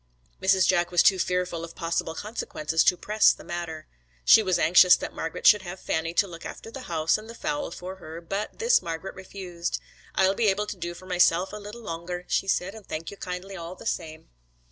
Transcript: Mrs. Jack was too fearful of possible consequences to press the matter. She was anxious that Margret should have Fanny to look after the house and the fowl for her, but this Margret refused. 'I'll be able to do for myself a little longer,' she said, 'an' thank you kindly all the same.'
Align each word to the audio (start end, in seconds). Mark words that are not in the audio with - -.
Mrs. 0.41 0.65
Jack 0.65 0.89
was 0.89 1.03
too 1.03 1.19
fearful 1.19 1.63
of 1.63 1.75
possible 1.75 2.15
consequences 2.15 2.83
to 2.85 2.97
press 2.97 3.31
the 3.31 3.43
matter. 3.43 3.85
She 4.25 4.41
was 4.41 4.57
anxious 4.57 4.95
that 4.95 5.13
Margret 5.13 5.45
should 5.45 5.61
have 5.61 5.79
Fanny 5.79 6.11
to 6.15 6.27
look 6.27 6.43
after 6.43 6.71
the 6.71 6.87
house 6.89 7.19
and 7.19 7.29
the 7.29 7.35
fowl 7.35 7.69
for 7.69 7.97
her, 7.97 8.19
but 8.19 8.57
this 8.57 8.81
Margret 8.81 9.13
refused. 9.13 9.77
'I'll 10.15 10.33
be 10.33 10.47
able 10.47 10.65
to 10.65 10.75
do 10.75 10.95
for 10.95 11.05
myself 11.05 11.53
a 11.53 11.57
little 11.57 11.83
longer,' 11.83 12.25
she 12.29 12.47
said, 12.47 12.73
'an' 12.73 12.85
thank 12.85 13.11
you 13.11 13.17
kindly 13.17 13.55
all 13.55 13.75
the 13.75 13.85
same.' 13.85 14.29